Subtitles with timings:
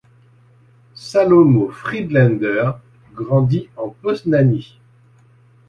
[0.95, 2.71] Salomo Friedlaender
[3.13, 4.79] grandit en Posnanie.